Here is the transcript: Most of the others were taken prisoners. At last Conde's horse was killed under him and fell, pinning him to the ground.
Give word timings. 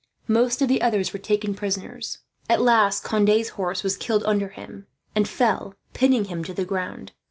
Most 0.27 0.63
of 0.63 0.67
the 0.67 0.81
others 0.81 1.13
were 1.13 1.19
taken 1.19 1.53
prisoners. 1.53 2.17
At 2.49 2.59
last 2.59 3.03
Conde's 3.03 3.49
horse 3.49 3.83
was 3.83 3.97
killed 3.97 4.23
under 4.25 4.47
him 4.49 4.87
and 5.15 5.27
fell, 5.29 5.75
pinning 5.93 6.25
him 6.25 6.43
to 6.45 6.55
the 6.55 6.65
ground. 6.65 7.11